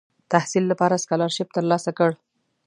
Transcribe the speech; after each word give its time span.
تحصیل 0.31 0.63
لپاره 0.71 1.01
سکالرشیپ 1.03 1.49
تر 1.55 1.63
لاسه 1.71 1.91
کړ. 1.97 2.09